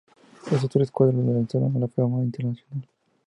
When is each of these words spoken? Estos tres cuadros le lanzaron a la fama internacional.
Estos 0.51 0.67
tres 0.71 0.89
cuadros 0.89 1.23
le 1.23 1.31
lanzaron 1.31 1.75
a 1.75 1.79
la 1.79 1.87
fama 1.87 2.23
internacional. 2.23 2.87